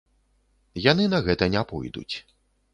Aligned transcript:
Яны 0.91 1.05
на 1.13 1.19
гэта 1.29 1.51
не 1.59 1.63
пойдуць. 1.75 2.11